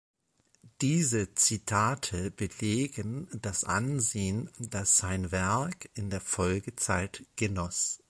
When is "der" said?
6.09-6.21